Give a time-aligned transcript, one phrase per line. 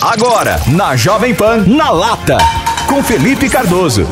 [0.00, 2.38] Agora, na Jovem Pan, na lata,
[2.86, 4.06] com Felipe Cardoso.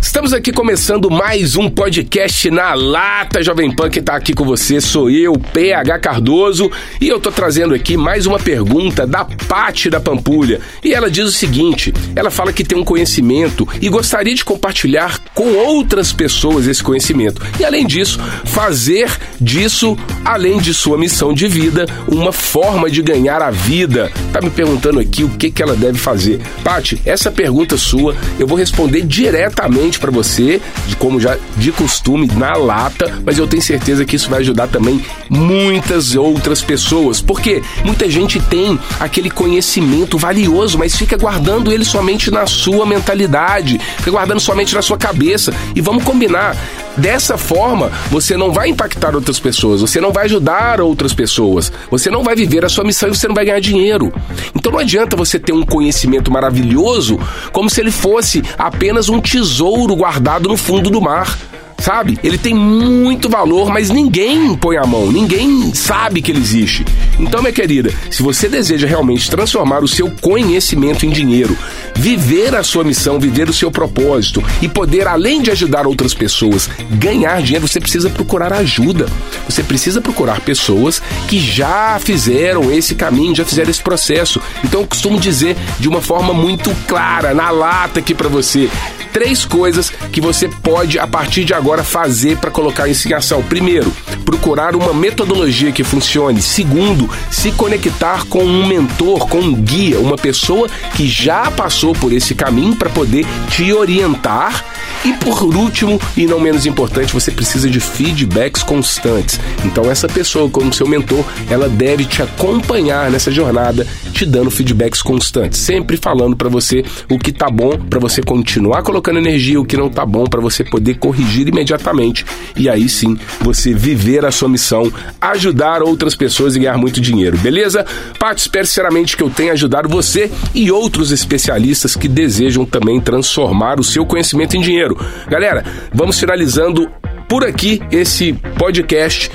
[0.00, 3.90] Estamos aqui começando mais um podcast na Lata Jovem Pan.
[3.90, 6.70] Quem tá aqui com você sou eu, PH Cardoso,
[7.00, 10.60] e eu tô trazendo aqui mais uma pergunta da Pati da Pampulha.
[10.82, 15.18] E ela diz o seguinte: ela fala que tem um conhecimento e gostaria de compartilhar
[15.34, 17.42] com outras pessoas esse conhecimento.
[17.58, 19.10] E além disso, fazer
[19.40, 24.12] disso, além de sua missão de vida, uma forma de ganhar a vida.
[24.32, 26.40] Tá me perguntando aqui o que, que ela deve fazer.
[26.62, 32.26] Pati, essa pergunta sua eu vou responder diretamente para você, de como já de costume,
[32.36, 37.62] na lata, mas eu tenho certeza que isso vai ajudar também muitas outras pessoas, porque
[37.84, 44.10] muita gente tem aquele conhecimento valioso, mas fica guardando ele somente na sua mentalidade, fica
[44.10, 45.52] guardando somente na sua cabeça.
[45.74, 46.56] E vamos combinar,
[46.96, 52.10] Dessa forma, você não vai impactar outras pessoas, você não vai ajudar outras pessoas, você
[52.10, 54.12] não vai viver a sua missão e você não vai ganhar dinheiro.
[54.54, 57.18] Então não adianta você ter um conhecimento maravilhoso
[57.52, 61.38] como se ele fosse apenas um tesouro guardado no fundo do mar
[61.80, 62.18] sabe?
[62.22, 66.84] Ele tem muito valor, mas ninguém põe a mão, ninguém sabe que ele existe.
[67.18, 71.56] Então, minha querida, se você deseja realmente transformar o seu conhecimento em dinheiro,
[72.00, 76.66] viver a sua missão, viver o seu propósito e poder, além de ajudar outras pessoas,
[76.92, 79.06] ganhar dinheiro, você precisa procurar ajuda.
[79.46, 84.40] Você precisa procurar pessoas que já fizeram esse caminho, já fizeram esse processo.
[84.64, 88.70] Então, eu costumo dizer de uma forma muito clara, na lata aqui para você,
[89.12, 93.42] três coisas que você pode, a partir de agora, fazer para colocar isso em ação.
[93.42, 93.90] Primeiro,
[94.24, 96.40] procurar uma metodologia que funcione.
[96.40, 102.12] Segundo, se conectar com um mentor, com um guia, uma pessoa que já passou por
[102.12, 104.64] esse caminho para poder te orientar
[105.04, 109.40] e por último, e não menos importante, você precisa de feedbacks constantes.
[109.64, 115.02] Então essa pessoa, como seu mentor, ela deve te acompanhar nessa jornada, te dando feedbacks
[115.02, 119.64] constantes, sempre falando para você o que tá bom para você continuar colocando energia, o
[119.64, 122.24] que não tá bom para você poder corrigir imediatamente
[122.56, 127.38] e aí sim você viver a sua missão, ajudar outras pessoas e ganhar muito dinheiro,
[127.38, 127.84] beleza?
[128.18, 133.80] Paty, espero sinceramente que eu tenha ajudado você e outros especialistas que desejam também transformar
[133.80, 134.89] o seu conhecimento em dinheiro.
[135.28, 136.90] Galera, vamos finalizando
[137.28, 139.30] por aqui esse podcast.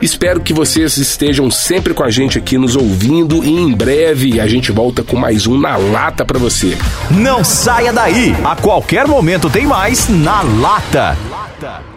[0.00, 4.46] Espero que vocês estejam sempre com a gente aqui nos ouvindo e em breve a
[4.46, 6.76] gente volta com mais um na lata para você.
[7.10, 8.36] Não saia daí.
[8.44, 11.16] A qualquer momento tem mais na lata.
[11.30, 11.95] lata.